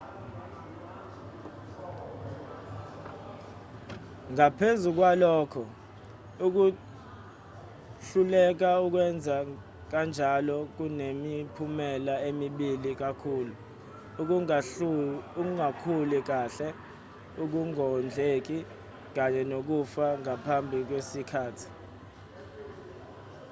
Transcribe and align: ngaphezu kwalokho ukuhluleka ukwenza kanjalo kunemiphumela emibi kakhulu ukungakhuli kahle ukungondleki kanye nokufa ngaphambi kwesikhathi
ngaphezu 4.33 4.89
kwalokho 4.97 5.63
ukuhluleka 6.45 8.69
ukwenza 8.85 9.35
kanjalo 9.91 10.57
kunemiphumela 10.75 12.15
emibi 12.29 12.91
kakhulu 13.01 13.53
ukungakhuli 15.27 16.19
kahle 16.29 16.67
ukungondleki 17.43 18.57
kanye 19.15 19.41
nokufa 19.51 20.07
ngaphambi 20.21 20.77
kwesikhathi 20.87 21.67